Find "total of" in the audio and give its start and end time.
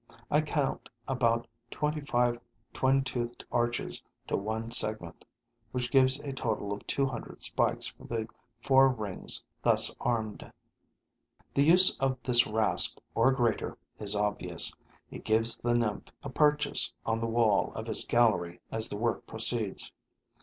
6.33-6.87